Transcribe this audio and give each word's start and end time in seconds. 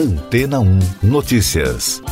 Antena 0.00 0.60
1 0.60 0.78
Notícias. 1.02 2.02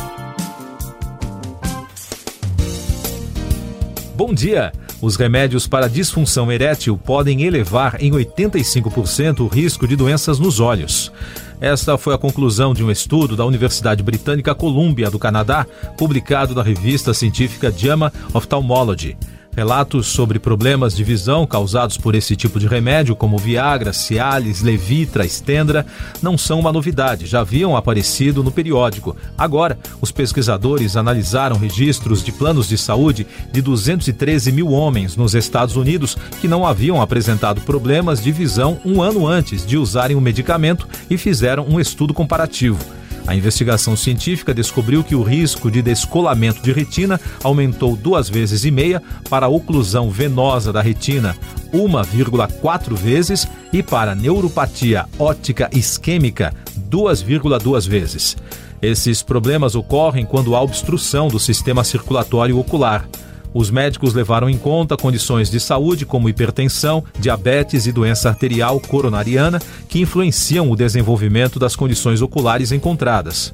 Bom 4.15 4.31
dia! 4.31 4.71
Os 5.01 5.15
remédios 5.15 5.65
para 5.65 5.89
disfunção 5.89 6.51
erétil 6.51 6.99
podem 6.99 7.41
elevar 7.41 7.97
em 7.99 8.11
85% 8.11 9.39
o 9.39 9.47
risco 9.47 9.87
de 9.87 9.95
doenças 9.95 10.37
nos 10.37 10.59
olhos. 10.59 11.11
Esta 11.59 11.97
foi 11.97 12.13
a 12.13 12.19
conclusão 12.19 12.75
de 12.75 12.83
um 12.83 12.91
estudo 12.91 13.35
da 13.35 13.43
Universidade 13.43 14.03
Britânica 14.03 14.53
Columbia 14.53 15.09
do 15.09 15.17
Canadá, 15.17 15.65
publicado 15.97 16.53
na 16.53 16.61
revista 16.61 17.11
científica 17.11 17.73
JAMA 17.75 18.13
Ophthalmology. 18.31 19.17
Relatos 19.55 20.07
sobre 20.07 20.39
problemas 20.39 20.95
de 20.95 21.03
visão 21.03 21.45
causados 21.45 21.97
por 21.97 22.15
esse 22.15 22.35
tipo 22.35 22.59
de 22.59 22.67
remédio, 22.67 23.15
como 23.15 23.37
Viagra, 23.37 23.91
Cialis, 23.91 24.61
Levitra, 24.61 25.27
Stendra, 25.27 25.85
não 26.21 26.37
são 26.37 26.59
uma 26.59 26.71
novidade, 26.71 27.25
já 27.25 27.41
haviam 27.41 27.75
aparecido 27.75 28.43
no 28.43 28.51
periódico. 28.51 29.17
Agora, 29.37 29.77
os 29.99 30.11
pesquisadores 30.11 30.95
analisaram 30.95 31.57
registros 31.57 32.23
de 32.23 32.31
planos 32.31 32.69
de 32.69 32.77
saúde 32.77 33.27
de 33.51 33.61
213 33.61 34.51
mil 34.51 34.69
homens 34.71 35.15
nos 35.15 35.33
Estados 35.33 35.75
Unidos 35.75 36.15
que 36.39 36.47
não 36.47 36.65
haviam 36.65 37.01
apresentado 37.01 37.61
problemas 37.61 38.21
de 38.21 38.31
visão 38.31 38.79
um 38.85 39.01
ano 39.01 39.27
antes 39.27 39.65
de 39.65 39.77
usarem 39.77 40.15
o 40.15 40.21
medicamento 40.21 40.87
e 41.09 41.17
fizeram 41.17 41.65
um 41.67 41.79
estudo 41.79 42.13
comparativo. 42.13 42.98
A 43.29 43.35
investigação 43.35 43.95
científica 43.95 44.55
descobriu 44.55 45.03
que 45.03 45.13
o 45.13 45.21
risco 45.21 45.69
de 45.69 45.83
descolamento 45.83 46.63
de 46.63 46.71
retina 46.71 47.21
aumentou 47.43 47.95
duas 47.95 48.27
vezes 48.27 48.65
e 48.65 48.71
meia 48.71 49.03
para 49.29 49.45
a 49.45 49.49
oclusão 49.49 50.09
venosa 50.09 50.73
da 50.73 50.81
retina, 50.81 51.37
1,4 51.71 52.95
vezes, 52.95 53.47
e 53.71 53.83
para 53.83 54.15
neuropatia 54.15 55.05
óptica 55.19 55.69
isquêmica, 55.71 56.51
2,2 56.89 57.87
vezes. 57.87 58.35
Esses 58.81 59.21
problemas 59.21 59.75
ocorrem 59.75 60.25
quando 60.25 60.55
há 60.55 60.61
obstrução 60.61 61.27
do 61.27 61.39
sistema 61.39 61.83
circulatório 61.83 62.57
ocular. 62.57 63.07
Os 63.53 63.71
médicos 63.71 64.13
levaram 64.13 64.49
em 64.49 64.57
conta 64.57 64.95
condições 64.95 65.49
de 65.49 65.59
saúde 65.59 66.05
como 66.05 66.29
hipertensão, 66.29 67.03
diabetes 67.19 67.87
e 67.87 67.91
doença 67.91 68.29
arterial 68.29 68.79
coronariana 68.79 69.59
que 69.87 69.99
influenciam 69.99 70.69
o 70.69 70.75
desenvolvimento 70.75 71.57
das 71.57 71.75
condições 71.75 72.21
oculares 72.21 72.71
encontradas. 72.71 73.53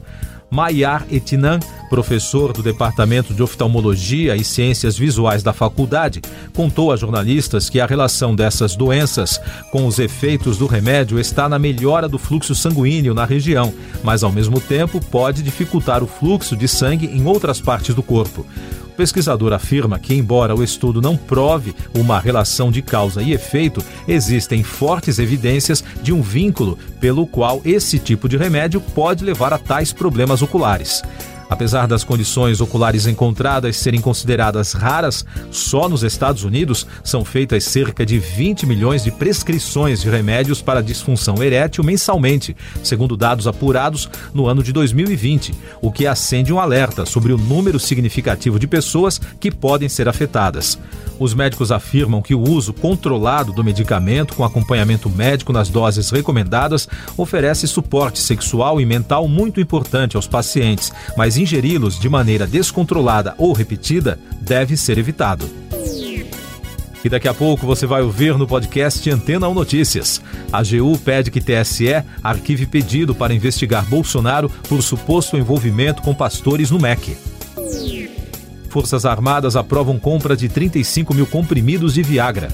Mayar 0.50 1.06
Etinan, 1.12 1.60
professor 1.90 2.54
do 2.54 2.62
Departamento 2.62 3.34
de 3.34 3.42
Oftalmologia 3.42 4.36
e 4.36 4.44
Ciências 4.44 4.98
Visuais 4.98 5.42
da 5.42 5.52
faculdade, 5.52 6.22
contou 6.54 6.92
a 6.92 6.96
jornalistas 6.96 7.70
que 7.70 7.80
a 7.80 7.86
relação 7.86 8.36
dessas 8.36 8.76
doenças 8.76 9.40
com 9.72 9.86
os 9.88 9.98
efeitos 9.98 10.58
do 10.58 10.68
remédio 10.68 11.20
está 11.20 11.50
na 11.50 11.58
melhora 11.58 12.08
do 12.08 12.18
fluxo 12.18 12.54
sanguíneo 12.54 13.14
na 13.14 13.26
região, 13.26 13.74
mas 14.04 14.24
ao 14.24 14.32
mesmo 14.32 14.62
tempo 14.62 15.04
pode 15.08 15.42
dificultar 15.42 16.04
o 16.04 16.08
fluxo 16.08 16.56
de 16.56 16.68
sangue 16.68 17.08
em 17.08 17.26
outras 17.26 17.60
partes 17.60 17.96
do 17.96 18.04
corpo. 18.04 18.46
Pesquisador 18.96 19.54
afirma 19.54 20.00
que, 20.00 20.14
embora 20.14 20.56
o 20.56 20.64
estudo 20.64 21.02
não 21.02 21.18
prove 21.18 21.76
uma 21.94 22.20
relação 22.20 22.72
de 22.72 22.82
causa 22.82 23.22
e 23.22 23.34
efeito, 23.34 23.84
existem 24.08 24.64
fortes 24.64 25.20
evidências 25.20 25.84
de 26.02 26.14
um 26.14 26.22
vínculo 26.22 26.78
pelo 27.00 27.28
qual 27.28 27.62
esse 27.66 28.00
tipo 28.00 28.30
de 28.30 28.38
remédio 28.38 28.80
pode 28.80 29.24
levar 29.24 29.54
a 29.54 29.58
tais 29.58 29.92
problemas 29.92 30.42
oculares. 30.42 31.02
Apesar 31.50 31.88
das 31.88 32.04
condições 32.04 32.60
oculares 32.60 33.06
encontradas 33.06 33.78
serem 33.78 34.02
consideradas 34.02 34.74
raras, 34.74 35.26
só 35.52 35.88
nos 35.88 36.04
Estados 36.04 36.44
Unidos 36.44 36.88
são 37.04 37.24
feitas 37.24 37.64
cerca 37.64 38.06
de 38.06 38.18
20 38.18 38.66
milhões 38.66 39.04
de 39.04 39.12
prescrições 39.12 40.02
de 40.02 40.10
remédios 40.10 40.62
para 40.62 40.82
disfunção 40.82 41.42
erétil 41.44 41.84
mensalmente, 41.84 42.56
segundo 42.84 43.16
dados 43.16 43.48
apurados 43.48 44.10
no 44.34 44.48
ano 44.48 44.64
de 44.64 44.74
2020, 44.74 45.54
o 45.82 45.92
que 45.92 46.08
acende 46.08 46.52
um 46.52 46.60
alerta 46.60 47.06
sobre 47.06 47.32
o 47.32 47.38
número 47.38 47.80
significativo 47.80 48.60
de 48.60 48.68
pessoas 48.68 49.22
que 49.40 49.52
podem 49.52 49.88
ser 49.88 50.10
afetadas. 50.10 50.80
Os 51.18 51.34
médicos 51.34 51.72
afirmam 51.72 52.22
que 52.22 52.36
o 52.36 52.42
uso 52.42 52.74
controlado 52.74 53.54
do 53.54 53.64
medicamento, 53.64 54.36
com 54.36 54.44
acompanhamento 54.44 55.10
médico 55.10 55.54
nas 55.54 55.70
doses 55.70 56.10
recomendadas, 56.10 56.90
oferece 57.16 57.68
suporte 57.68 58.20
sexual 58.20 58.82
e 58.82 58.86
mental 58.86 59.28
muito 59.28 59.62
importante 59.62 60.18
aos 60.18 60.28
pacientes, 60.28 60.92
mas 61.16 61.35
ingeri-los 61.38 62.00
de 62.00 62.10
maneira 62.10 62.46
descontrolada 62.46 63.36
ou 63.38 63.54
repetida 63.54 64.20
deve 64.42 64.78
ser 64.78 64.98
evitado. 64.98 65.50
E 67.06 67.10
daqui 67.10 67.28
a 67.28 67.34
pouco 67.36 67.68
você 67.68 67.86
vai 67.86 68.02
ouvir 68.02 68.36
no 68.36 68.48
podcast 68.48 69.08
Antena 69.12 69.48
1 69.48 69.54
Notícias. 69.54 70.20
A 70.52 70.58
AGU 70.58 70.98
pede 70.98 71.30
que 71.30 71.40
TSE 71.40 72.04
arquive 72.24 72.66
pedido 72.66 73.14
para 73.14 73.32
investigar 73.32 73.86
Bolsonaro 73.86 74.50
por 74.68 74.82
suposto 74.82 75.38
envolvimento 75.38 76.02
com 76.02 76.16
pastores 76.16 76.72
no 76.72 76.80
MEC. 76.80 77.16
Forças 78.72 79.06
Armadas 79.06 79.56
aprovam 79.56 80.00
compra 80.00 80.36
de 80.36 80.50
35 80.50 81.14
mil 81.14 81.28
comprimidos 81.28 81.94
de 81.94 82.02
Viagra. 82.02 82.48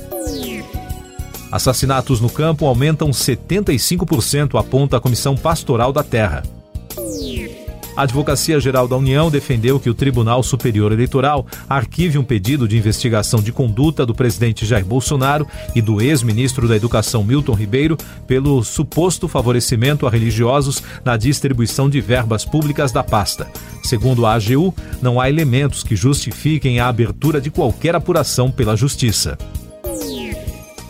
Assassinatos 1.50 2.20
no 2.20 2.30
campo 2.30 2.66
aumentam 2.66 3.10
75%, 3.10 4.60
aponta 4.60 4.98
a 4.98 5.00
Comissão 5.00 5.36
Pastoral 5.36 5.94
da 5.94 6.04
Terra. 6.04 6.44
A 8.02 8.04
Advocacia 8.04 8.60
Geral 8.60 8.88
da 8.88 8.98
União 8.98 9.30
defendeu 9.30 9.80
que 9.80 9.88
o 9.88 9.94
Tribunal 9.94 10.42
Superior 10.42 10.92
Eleitoral 10.92 11.46
arquive 11.70 12.18
um 12.18 12.24
pedido 12.24 12.68
de 12.68 12.76
investigação 12.76 13.44
de 13.44 13.52
conduta 13.52 14.08
do 14.08 14.16
presidente 14.16 14.66
Jair 14.66 14.84
Bolsonaro 14.84 15.48
e 15.76 15.84
do 15.84 16.02
ex-ministro 16.02 16.68
da 16.68 16.76
Educação 16.76 17.24
Milton 17.24 17.54
Ribeiro 17.54 17.96
pelo 18.26 18.64
suposto 18.64 19.28
favorecimento 19.28 20.08
a 20.08 20.10
religiosos 20.10 20.82
na 21.06 21.16
distribuição 21.16 21.88
de 21.88 22.02
verbas 22.02 22.44
públicas 22.44 22.92
da 22.92 23.04
pasta. 23.04 23.48
Segundo 23.84 24.26
a 24.26 24.34
AGU, 24.34 24.74
não 25.00 25.22
há 25.22 25.30
elementos 25.30 25.84
que 25.84 25.96
justifiquem 25.96 26.80
a 26.80 26.88
abertura 26.88 27.40
de 27.40 27.52
qualquer 27.52 27.96
apuração 27.96 28.50
pela 28.50 28.76
Justiça. 28.76 29.38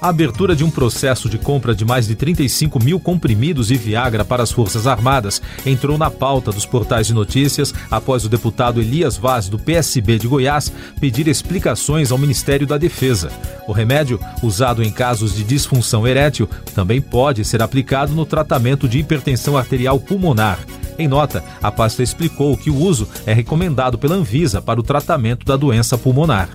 A 0.01 0.09
abertura 0.09 0.55
de 0.55 0.63
um 0.63 0.71
processo 0.71 1.29
de 1.29 1.37
compra 1.37 1.75
de 1.75 1.85
mais 1.85 2.07
de 2.07 2.15
35 2.15 2.83
mil 2.83 2.99
comprimidos 2.99 3.69
e 3.69 3.75
Viagra 3.75 4.25
para 4.25 4.41
as 4.41 4.51
Forças 4.51 4.87
Armadas 4.87 5.39
entrou 5.63 5.95
na 5.95 6.09
pauta 6.09 6.51
dos 6.51 6.65
portais 6.65 7.05
de 7.05 7.13
notícias 7.13 7.71
após 7.91 8.25
o 8.25 8.29
deputado 8.29 8.81
Elias 8.81 9.15
Vaz, 9.15 9.47
do 9.47 9.59
PSB 9.59 10.17
de 10.17 10.27
Goiás, 10.27 10.73
pedir 10.99 11.27
explicações 11.27 12.11
ao 12.11 12.17
Ministério 12.17 12.65
da 12.65 12.79
Defesa. 12.79 13.31
O 13.67 13.71
remédio, 13.71 14.19
usado 14.41 14.81
em 14.81 14.89
casos 14.89 15.35
de 15.35 15.43
disfunção 15.43 16.07
erétil, 16.07 16.49
também 16.73 16.99
pode 16.99 17.45
ser 17.45 17.61
aplicado 17.61 18.11
no 18.11 18.25
tratamento 18.25 18.89
de 18.89 18.97
hipertensão 18.97 19.55
arterial 19.55 19.99
pulmonar. 19.99 20.57
Em 20.97 21.07
nota, 21.07 21.43
a 21.61 21.71
pasta 21.71 22.01
explicou 22.01 22.57
que 22.57 22.71
o 22.71 22.75
uso 22.75 23.07
é 23.23 23.33
recomendado 23.33 23.99
pela 23.99 24.15
Anvisa 24.15 24.63
para 24.63 24.79
o 24.79 24.83
tratamento 24.83 25.45
da 25.45 25.55
doença 25.55 25.95
pulmonar. 25.95 26.49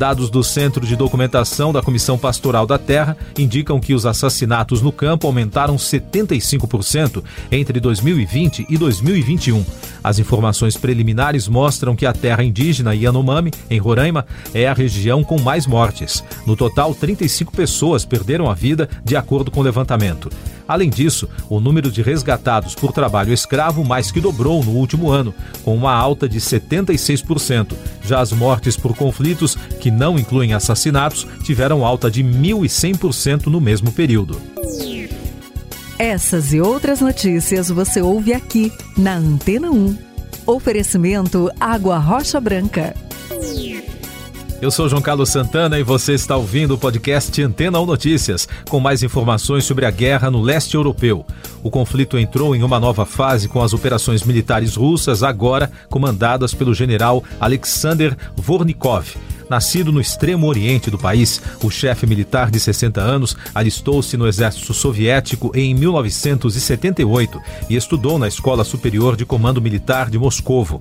Dados 0.00 0.30
do 0.30 0.42
Centro 0.42 0.86
de 0.86 0.96
Documentação 0.96 1.74
da 1.74 1.82
Comissão 1.82 2.16
Pastoral 2.16 2.66
da 2.66 2.78
Terra 2.78 3.18
indicam 3.38 3.78
que 3.78 3.92
os 3.92 4.06
assassinatos 4.06 4.80
no 4.80 4.90
campo 4.90 5.26
aumentaram 5.26 5.76
75% 5.76 7.22
entre 7.52 7.78
2020 7.78 8.64
e 8.66 8.78
2021. 8.78 9.62
As 10.02 10.18
informações 10.18 10.74
preliminares 10.74 11.46
mostram 11.48 11.94
que 11.94 12.06
a 12.06 12.14
terra 12.14 12.42
indígena 12.42 12.94
Yanomami, 12.94 13.50
em 13.68 13.78
Roraima, 13.78 14.24
é 14.54 14.66
a 14.66 14.72
região 14.72 15.22
com 15.22 15.38
mais 15.38 15.66
mortes. 15.66 16.24
No 16.46 16.56
total, 16.56 16.94
35 16.94 17.52
pessoas 17.52 18.02
perderam 18.02 18.50
a 18.50 18.54
vida, 18.54 18.88
de 19.04 19.16
acordo 19.16 19.50
com 19.50 19.60
o 19.60 19.62
levantamento. 19.62 20.30
Além 20.70 20.88
disso, 20.88 21.28
o 21.48 21.58
número 21.58 21.90
de 21.90 22.00
resgatados 22.00 22.76
por 22.76 22.92
trabalho 22.92 23.32
escravo 23.32 23.84
mais 23.84 24.12
que 24.12 24.20
dobrou 24.20 24.62
no 24.62 24.70
último 24.70 25.10
ano, 25.10 25.34
com 25.64 25.74
uma 25.74 25.92
alta 25.92 26.28
de 26.28 26.38
76%. 26.38 27.72
Já 28.04 28.20
as 28.20 28.30
mortes 28.30 28.76
por 28.76 28.94
conflitos, 28.94 29.56
que 29.80 29.90
não 29.90 30.16
incluem 30.16 30.54
assassinatos, 30.54 31.26
tiveram 31.42 31.84
alta 31.84 32.08
de 32.08 32.22
1.100% 32.22 33.46
no 33.46 33.60
mesmo 33.60 33.90
período. 33.90 34.40
Essas 35.98 36.52
e 36.52 36.60
outras 36.60 37.00
notícias 37.00 37.68
você 37.68 38.00
ouve 38.00 38.32
aqui 38.32 38.72
na 38.96 39.16
Antena 39.16 39.72
1. 39.72 39.98
Oferecimento 40.46 41.50
Água 41.58 41.98
Rocha 41.98 42.40
Branca. 42.40 42.94
Eu 44.60 44.70
sou 44.70 44.90
João 44.90 45.00
Carlos 45.00 45.30
Santana 45.30 45.78
e 45.78 45.82
você 45.82 46.12
está 46.12 46.36
ouvindo 46.36 46.74
o 46.74 46.78
podcast 46.78 47.42
Antena 47.42 47.80
1 47.80 47.86
Notícias, 47.86 48.46
com 48.68 48.78
mais 48.78 49.02
informações 49.02 49.64
sobre 49.64 49.86
a 49.86 49.90
guerra 49.90 50.30
no 50.30 50.42
leste 50.42 50.74
europeu. 50.74 51.24
O 51.62 51.70
conflito 51.70 52.18
entrou 52.18 52.56
em 52.56 52.62
uma 52.62 52.80
nova 52.80 53.04
fase 53.04 53.48
com 53.48 53.62
as 53.62 53.72
operações 53.72 54.22
militares 54.22 54.76
russas, 54.76 55.22
agora 55.22 55.70
comandadas 55.88 56.54
pelo 56.54 56.74
general 56.74 57.22
Alexander 57.38 58.16
Vornikov. 58.34 59.16
Nascido 59.50 59.90
no 59.90 60.00
extremo 60.00 60.46
oriente 60.46 60.92
do 60.92 60.96
país, 60.96 61.42
o 61.60 61.68
chefe 61.70 62.06
militar 62.06 62.52
de 62.52 62.60
60 62.60 63.00
anos 63.00 63.36
alistou-se 63.52 64.16
no 64.16 64.28
exército 64.28 64.72
soviético 64.72 65.50
em 65.56 65.74
1978 65.74 67.40
e 67.68 67.74
estudou 67.74 68.16
na 68.16 68.28
Escola 68.28 68.62
Superior 68.62 69.16
de 69.16 69.26
Comando 69.26 69.60
Militar 69.60 70.08
de 70.08 70.16
Moscovo. 70.20 70.80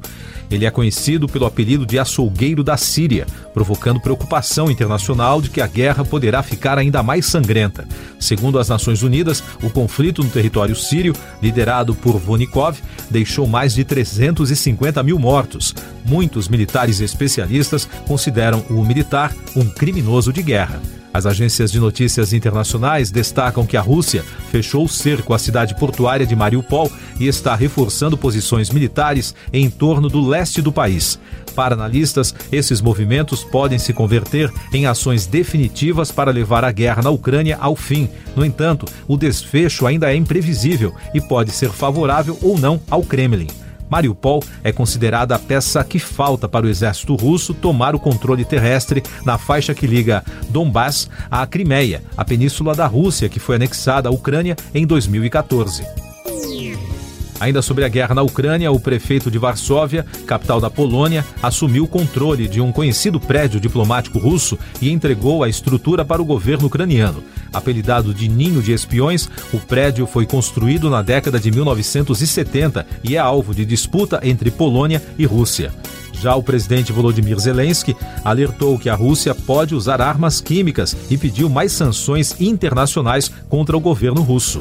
Ele 0.52 0.68
é 0.68 0.72
conhecido 0.72 1.28
pelo 1.28 1.48
apelido 1.48 1.84
de 1.84 1.98
açougueiro 1.98 2.64
da 2.64 2.78
Síria, 2.78 3.26
provocando 3.56 4.00
preocupação 4.00 4.70
internacional 4.70 5.42
de 5.42 5.50
que 5.50 5.62
a 5.62 5.68
guerra 5.68 6.06
poderá 6.06 6.44
ficar 6.44 6.78
ainda 6.78 7.02
mais 7.02 7.26
sangrenta. 7.26 7.88
Segundo 8.20 8.60
as 8.60 8.70
Nações 8.70 9.02
Unidas, 9.02 9.44
o 9.64 9.72
conflito 9.72 10.24
no 10.24 10.30
território 10.70 10.76
sírio, 10.76 11.14
liderado 11.42 11.96
por 11.96 12.18
Vonikov, 12.18 12.78
deixou 13.10 13.48
mais 13.48 13.74
de 13.74 13.84
350 13.84 15.02
mil 15.04 15.18
mortos. 15.18 15.74
Muitos 16.06 16.48
militares 16.48 17.00
especialistas 17.00 17.88
consideram 18.08 18.64
o 18.70 18.84
militar 18.84 19.34
um 19.56 19.66
criminoso 19.70 20.32
de 20.32 20.42
guerra. 20.42 20.80
As 21.14 21.26
agências 21.26 21.72
de 21.72 21.80
notícias 21.80 22.34
internacionais 22.34 23.10
destacam 23.10 23.66
que 23.66 23.76
a 23.76 23.82
Rússia 23.82 24.24
fechou 24.52 24.86
o 24.86 24.90
cerco 24.90 25.34
à 25.34 25.40
cidade 25.40 25.76
portuária 25.76 26.26
de 26.26 26.36
Mariupol 26.36 26.92
e 27.20 27.28
está 27.28 27.56
reforçando 27.56 28.18
posições 28.18 28.70
militares 28.70 29.34
em 29.52 29.70
torno 29.70 30.08
do 30.08 30.26
leste 30.26 30.62
do 30.62 30.72
país. 30.72 31.20
Para 31.56 31.74
analistas, 31.74 32.34
esses 32.52 32.80
movimentos 32.80 33.44
podem 33.44 33.80
se 33.80 33.92
converter 33.92 34.52
em 34.72 34.86
ações 34.86 35.26
definitivas 35.26 36.12
para 36.12 36.32
levar 36.32 36.64
a 36.64 36.72
guerra 36.72 37.02
na 37.02 37.10
Ucrânia 37.10 37.58
ao 37.60 37.76
fim. 37.76 38.08
No 38.36 38.46
entanto, 38.46 38.86
o 39.08 39.18
desfecho 39.18 39.88
ainda 39.88 40.12
é 40.12 40.16
imprevisível 40.16 40.94
e 41.14 41.20
pode 41.20 41.52
ser 41.52 41.72
favorável 41.72 42.38
ou 42.42 42.58
não 42.58 42.80
ao 42.90 43.04
Kremlin. 43.04 43.48
Mariupol 43.90 44.44
é 44.64 44.72
considerada 44.72 45.36
a 45.36 45.40
peça 45.40 45.84
que 45.84 46.00
falta 46.00 46.48
para 46.48 46.66
o 46.66 46.70
exército 46.70 47.16
russo 47.16 47.54
tomar 47.54 47.96
o 47.96 48.00
controle 48.00 48.46
terrestre 48.46 49.04
na 49.26 49.38
faixa 49.38 49.74
que 49.74 49.88
liga 49.88 50.24
Donbass 50.50 51.10
à 51.30 51.46
Crimeia, 51.48 52.04
a 52.16 52.24
península 52.24 52.76
da 52.76 52.86
Rússia 52.86 53.30
que 53.30 53.40
foi 53.40 53.56
anexada 53.56 54.10
à 54.10 54.12
Ucrânia 54.12 54.56
em 54.74 54.86
2014. 54.86 56.09
Ainda 57.40 57.62
sobre 57.62 57.86
a 57.86 57.88
guerra 57.88 58.14
na 58.14 58.22
Ucrânia, 58.22 58.72
o 58.72 58.80
prefeito 58.80 59.32
de 59.32 59.38
Varsóvia, 59.38 60.06
capital 60.28 60.60
da 60.60 60.70
Polônia, 60.70 61.26
assumiu 61.42 61.86
o 61.86 61.88
controle 61.88 62.48
de 62.48 62.60
um 62.60 62.72
conhecido 62.72 63.20
prédio 63.20 63.60
diplomático 63.60 64.20
russo 64.20 64.60
e 64.82 64.90
entregou 64.92 65.44
a 65.44 65.50
estrutura 65.50 66.04
para 66.04 66.22
o 66.22 66.26
governo 66.26 66.68
ucraniano. 66.68 67.24
Apelidado 67.54 68.14
de 68.14 68.28
Ninho 68.28 68.62
de 68.62 68.74
Espiões, 68.74 69.30
o 69.54 69.58
prédio 69.58 70.06
foi 70.06 70.26
construído 70.26 70.90
na 70.90 71.02
década 71.02 71.40
de 71.40 71.50
1970 71.50 72.86
e 73.04 73.16
é 73.16 73.20
alvo 73.20 73.56
de 73.56 73.66
disputa 73.66 74.20
entre 74.22 74.52
Polônia 74.52 75.02
e 75.18 75.26
Rússia. 75.26 75.72
Já 76.12 76.36
o 76.36 76.44
presidente 76.44 76.92
Volodymyr 76.92 77.40
Zelensky 77.40 77.96
alertou 78.26 78.78
que 78.78 78.90
a 78.90 78.96
Rússia 78.96 79.34
pode 79.34 79.74
usar 79.74 80.02
armas 80.02 80.42
químicas 80.42 80.96
e 81.10 81.18
pediu 81.18 81.50
mais 81.50 81.72
sanções 81.72 82.36
internacionais 82.42 83.32
contra 83.48 83.78
o 83.78 83.80
governo 83.80 84.22
russo. 84.22 84.60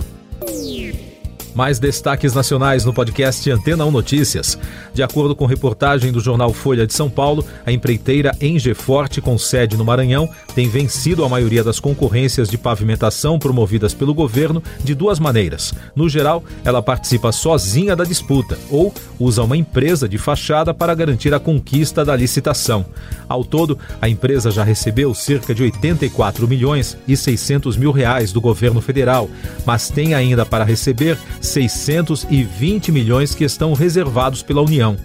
Mais 1.59 1.81
destaques 1.81 2.35
nacionais 2.35 2.85
no 2.85 2.95
podcast 2.95 3.51
Antena 3.51 3.85
1 3.85 3.91
Notícias. 3.91 4.57
De 4.95 5.03
acordo 5.03 5.35
com 5.35 5.45
reportagem 5.45 6.13
do 6.13 6.21
jornal 6.21 6.53
Folha 6.53 6.87
de 6.87 6.95
São 6.95 7.11
Paulo, 7.11 7.45
a 7.67 7.73
empreiteira 7.73 8.31
Engeforte, 8.41 9.21
com 9.21 9.37
sede 9.37 9.77
no 9.77 9.85
Maranhão, 9.85 10.31
tem 10.55 10.69
vencido 10.69 11.25
a 11.25 11.29
maioria 11.29 11.65
das 11.65 11.81
concorrências 11.81 12.49
de 12.49 12.57
pavimentação 12.57 13.41
promovidas 13.41 13.93
pelo 13.93 14.15
governo 14.15 14.63
de 14.85 14.95
duas 14.95 15.19
maneiras. 15.19 15.75
No 15.97 16.09
geral, 16.09 16.45
ela 16.65 16.81
participa 16.81 17.33
sozinha 17.33 17.97
da 17.97 18.05
disputa 18.05 18.57
ou 18.71 18.95
usa 19.19 19.43
uma 19.43 19.57
empresa 19.57 20.09
de 20.09 20.17
fachada 20.17 20.73
para 20.73 20.95
garantir 20.95 21.35
a 21.35 21.41
conquista 21.41 22.05
da 22.05 22.15
licitação. 22.15 22.87
Ao 23.29 23.45
todo, 23.45 23.77
a 24.01 24.09
empresa 24.09 24.53
já 24.53 24.63
recebeu 24.63 25.13
cerca 25.13 25.53
de 25.53 25.65
84 25.65 26.47
milhões 26.47 26.97
e 27.09 27.17
600 27.17 27.77
mil 27.77 27.91
reais 27.91 28.31
do 28.31 28.41
governo 28.41 28.81
federal, 28.81 29.29
mas 29.67 29.91
tem 29.91 30.15
ainda 30.15 30.47
para 30.47 30.63
receber 30.63 31.19
620 31.49 32.93
milhões 32.93 33.35
que 33.35 33.45
estão 33.45 33.73
reservados 33.73 34.43
pela 34.43 34.63
União. 34.63 34.97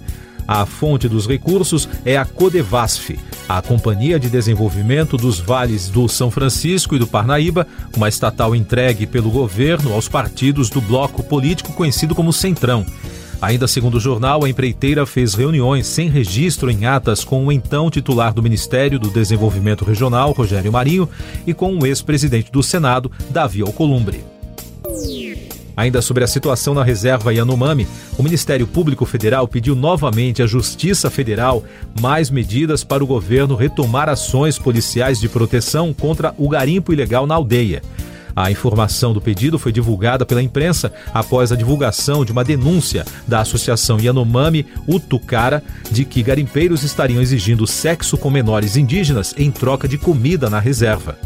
A 0.48 0.66
fonte 0.66 1.08
dos 1.08 1.26
recursos 1.26 1.88
é 2.04 2.18
a 2.18 2.26
Codevasf, 2.26 3.18
a 3.48 3.62
Companhia 3.62 4.20
de 4.20 4.30
Desenvolvimento 4.30 5.16
dos 5.16 5.40
Vales 5.40 5.90
do 5.90 6.08
São 6.10 6.30
Francisco 6.30 6.96
e 6.96 7.00
do 7.00 7.08
Parnaíba, 7.08 7.66
uma 7.96 8.10
estatal 8.10 8.56
entregue 8.56 9.08
pelo 9.08 9.32
governo 9.32 9.94
aos 9.94 10.10
partidos 10.10 10.70
do 10.70 10.82
bloco 10.82 11.24
político 11.24 11.72
conhecido 11.74 12.14
como 12.14 12.34
Centrão. 12.34 12.86
Ainda 13.42 13.68
segundo 13.68 13.96
o 13.96 14.00
jornal, 14.00 14.46
a 14.46 14.50
empreiteira 14.50 15.06
fez 15.06 15.34
reuniões 15.34 15.86
sem 15.88 16.10
registro 16.10 16.72
em 16.72 16.86
atas 16.86 17.26
com 17.26 17.46
o 17.46 17.52
então 17.52 17.90
titular 17.90 18.34
do 18.34 18.42
Ministério 18.42 18.98
do 18.98 19.10
Desenvolvimento 19.10 19.84
Regional, 19.84 20.32
Rogério 20.32 20.72
Marinho, 20.72 21.10
e 21.46 21.54
com 21.54 21.78
o 21.78 21.86
ex-presidente 21.86 22.52
do 22.52 22.64
Senado, 22.64 23.12
Davi 23.30 23.62
Alcolumbre. 23.62 24.33
Ainda 25.76 26.02
sobre 26.02 26.24
a 26.24 26.28
situação 26.28 26.74
na 26.74 26.84
reserva 26.84 27.34
Yanomami, 27.34 27.88
o 28.18 28.24
Ministério 28.24 28.68
Público 28.68 29.06
Federal 29.06 29.48
pediu 29.48 29.76
novamente 29.76 30.44
à 30.44 30.48
Justiça 30.48 31.10
Federal 31.10 31.64
mais 32.00 32.30
medidas 32.30 32.84
para 32.84 33.04
o 33.04 33.08
governo 33.08 33.56
retomar 33.56 34.08
ações 34.08 34.60
policiais 34.60 35.20
de 35.20 35.28
proteção 35.28 35.94
contra 35.94 36.34
o 36.38 36.48
garimpo 36.48 36.94
ilegal 36.94 37.26
na 37.26 37.36
aldeia. 37.36 37.82
A 38.36 38.50
informação 38.50 39.14
do 39.14 39.22
pedido 39.22 39.60
foi 39.60 39.72
divulgada 39.72 40.26
pela 40.26 40.42
imprensa 40.42 40.92
após 41.14 41.52
a 41.52 41.56
divulgação 41.56 42.26
de 42.26 42.32
uma 42.32 42.44
denúncia 42.44 43.06
da 43.28 43.42
Associação 43.42 44.00
Yanomami 44.00 44.66
Utucara 44.88 45.64
de 45.92 46.04
que 46.04 46.24
garimpeiros 46.24 46.84
estariam 46.84 47.22
exigindo 47.22 47.68
sexo 47.68 48.18
com 48.18 48.32
menores 48.32 48.76
indígenas 48.76 49.36
em 49.38 49.52
troca 49.52 49.88
de 49.88 49.98
comida 49.98 50.50
na 50.50 50.60
reserva. 50.60 51.18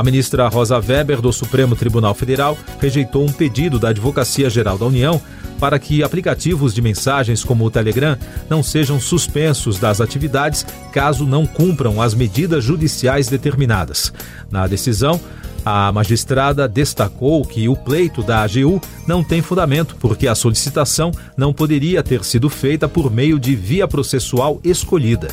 A 0.00 0.02
ministra 0.02 0.48
Rosa 0.48 0.78
Weber, 0.78 1.20
do 1.20 1.30
Supremo 1.30 1.76
Tribunal 1.76 2.14
Federal, 2.14 2.56
rejeitou 2.80 3.22
um 3.22 3.30
pedido 3.30 3.78
da 3.78 3.90
Advocacia 3.90 4.48
Geral 4.48 4.78
da 4.78 4.86
União 4.86 5.20
para 5.58 5.78
que 5.78 6.02
aplicativos 6.02 6.72
de 6.72 6.80
mensagens 6.80 7.44
como 7.44 7.66
o 7.66 7.70
Telegram 7.70 8.16
não 8.48 8.62
sejam 8.62 8.98
suspensos 8.98 9.78
das 9.78 10.00
atividades 10.00 10.64
caso 10.90 11.26
não 11.26 11.44
cumpram 11.44 12.00
as 12.00 12.14
medidas 12.14 12.64
judiciais 12.64 13.28
determinadas. 13.28 14.10
Na 14.50 14.66
decisão, 14.66 15.20
a 15.66 15.92
magistrada 15.92 16.66
destacou 16.66 17.44
que 17.44 17.68
o 17.68 17.76
pleito 17.76 18.22
da 18.22 18.42
AGU 18.42 18.80
não 19.06 19.22
tem 19.22 19.42
fundamento, 19.42 19.96
porque 20.00 20.26
a 20.26 20.34
solicitação 20.34 21.12
não 21.36 21.52
poderia 21.52 22.02
ter 22.02 22.24
sido 22.24 22.48
feita 22.48 22.88
por 22.88 23.10
meio 23.10 23.38
de 23.38 23.54
via 23.54 23.86
processual 23.86 24.62
escolhida. 24.64 25.28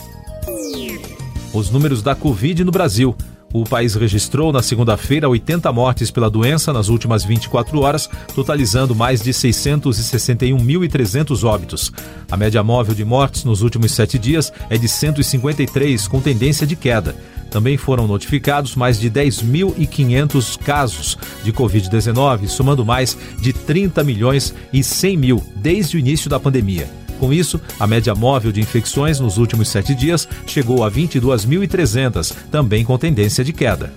Os 1.53 1.69
números 1.71 2.01
da 2.01 2.13
Covid 2.13 2.65
no 2.65 2.71
Brasil. 2.71 3.15
O 3.53 3.63
país 3.63 3.95
registrou 3.95 4.51
na 4.51 4.61
segunda-feira 4.61 5.29
80 5.29 5.71
mortes 5.71 6.11
pela 6.11 6.29
doença 6.29 6.73
nas 6.73 6.89
últimas 6.89 7.23
24 7.23 7.79
horas, 7.79 8.09
totalizando 8.35 8.93
mais 8.93 9.21
de 9.21 9.31
661.300 9.31 11.45
óbitos. 11.45 11.89
A 12.29 12.35
média 12.35 12.61
móvel 12.61 12.93
de 12.93 13.05
mortes 13.05 13.45
nos 13.45 13.61
últimos 13.61 13.93
sete 13.93 14.19
dias 14.19 14.51
é 14.69 14.77
de 14.77 14.89
153, 14.89 16.05
com 16.07 16.19
tendência 16.19 16.67
de 16.67 16.75
queda. 16.75 17.15
Também 17.49 17.77
foram 17.77 18.05
notificados 18.05 18.75
mais 18.75 18.99
de 18.99 19.09
10.500 19.09 20.59
casos 20.59 21.17
de 21.43 21.53
Covid-19, 21.53 22.49
somando 22.49 22.85
mais 22.85 23.17
de 23.39 23.53
30 23.53 24.03
milhões 24.03 24.53
e 24.73 24.83
100 24.83 25.17
mil 25.17 25.41
desde 25.55 25.95
o 25.95 25.99
início 25.99 26.29
da 26.29 26.37
pandemia. 26.39 27.06
Com 27.19 27.33
isso, 27.33 27.59
a 27.79 27.87
média 27.87 28.13
móvel 28.13 28.51
de 28.51 28.61
infecções 28.61 29.19
nos 29.19 29.37
últimos 29.37 29.69
sete 29.69 29.95
dias 29.95 30.27
chegou 30.45 30.83
a 30.83 30.91
22.300, 30.91 32.35
também 32.51 32.85
com 32.85 32.95
tendência 32.97 33.43
de 33.43 33.53
queda. 33.53 33.91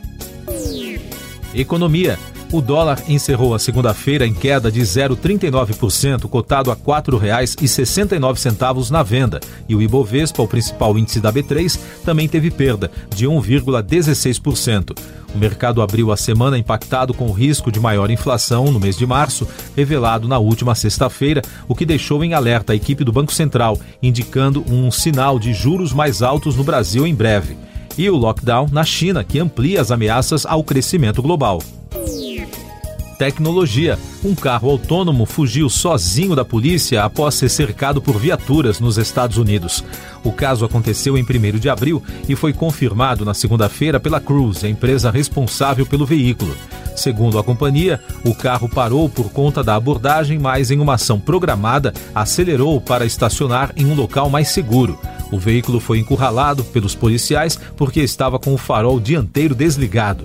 Economia. 1.55 2.19
O 2.53 2.61
dólar 2.61 3.01
encerrou 3.09 3.55
a 3.55 3.61
segunda-feira 3.61 4.27
em 4.27 4.35
queda 4.35 4.73
de 4.73 4.81
0,39%, 4.81 6.29
cotado 6.29 6.73
a 6.73 6.75
R$ 6.75 6.81
4,69 6.81 8.91
na 8.91 9.05
venda, 9.05 9.39
e 9.69 9.77
o 9.77 9.81
Ibovespa, 9.81 10.43
o 10.43 10.49
principal 10.49 10.99
índice 10.99 11.21
da 11.21 11.33
B3, 11.33 11.79
também 12.05 12.27
teve 12.27 12.51
perda 12.51 12.91
de 13.15 13.29
1,16%. 13.29 14.99
O 15.35 15.39
mercado 15.39 15.81
abriu 15.81 16.11
a 16.11 16.17
semana 16.17 16.59
impactado 16.59 17.15
com 17.15 17.27
o 17.27 17.33
risco 17.33 17.71
de 17.71 17.79
maior 17.79 18.11
inflação 18.11 18.71
no 18.71 18.81
mês 18.81 18.97
de 18.97 19.07
março, 19.07 19.47
revelado 19.77 20.27
na 20.27 20.39
última 20.39 20.75
sexta-feira, 20.75 21.43
o 21.69 21.75
que 21.75 21.87
deixou 21.87 22.25
em 22.25 22.35
alerta 22.35 22.73
a 22.73 22.77
equipe 22.77 23.05
do 23.05 23.13
Banco 23.13 23.33
Central, 23.33 23.79
indicando 24.03 24.65
um 24.69 24.91
sinal 24.91 25.39
de 25.39 25.53
juros 25.53 25.93
mais 25.93 26.23
altos 26.23 26.57
no 26.57 26.65
Brasil 26.65 27.07
em 27.07 27.15
breve. 27.15 27.57
E 27.97 28.09
o 28.11 28.17
lockdown 28.17 28.69
na 28.73 28.85
China, 28.85 29.23
que 29.23 29.39
amplia 29.39 29.81
as 29.81 29.91
ameaças 29.91 30.45
ao 30.45 30.65
crescimento 30.65 31.23
global 31.23 31.61
tecnologia. 33.21 33.99
Um 34.25 34.35
carro 34.35 34.71
autônomo 34.71 35.27
fugiu 35.27 35.69
sozinho 35.69 36.35
da 36.35 36.43
polícia 36.43 37.05
após 37.05 37.35
ser 37.35 37.51
cercado 37.51 38.01
por 38.01 38.19
viaturas 38.19 38.81
nos 38.81 38.97
Estados 38.97 39.37
Unidos. 39.37 39.85
O 40.25 40.33
caso 40.33 40.65
aconteceu 40.65 41.19
em 41.19 41.23
1 41.23 41.59
de 41.59 41.69
abril 41.69 42.03
e 42.27 42.35
foi 42.35 42.55
confirmado 42.55 43.23
na 43.23 43.35
segunda-feira 43.35 44.01
pela 44.01 44.23
Cruise, 44.23 44.65
a 44.65 44.71
empresa 44.71 45.11
responsável 45.11 45.85
pelo 45.85 46.07
veículo. 46.07 46.57
Segundo 46.97 47.39
a 47.39 47.45
companhia, 47.45 48.01
o 48.25 48.35
carro 48.35 48.71
parou 48.71 49.07
por 49.07 49.31
conta 49.31 49.63
da 49.63 49.75
abordagem, 49.75 50.39
mas 50.39 50.71
em 50.71 50.81
uma 50.81 50.95
ação 50.95 51.21
programada 51.21 51.93
acelerou 52.15 52.81
para 52.81 53.05
estacionar 53.05 53.71
em 53.77 53.85
um 53.85 53.95
local 53.95 54.31
mais 54.31 54.49
seguro. 54.49 54.99
O 55.31 55.39
veículo 55.39 55.79
foi 55.79 55.99
encurralado 55.99 56.65
pelos 56.65 56.95
policiais 56.95 57.59
porque 57.77 58.01
estava 58.01 58.39
com 58.39 58.55
o 58.55 58.59
farol 58.59 58.99
dianteiro 58.99 59.55
desligado. 59.55 60.25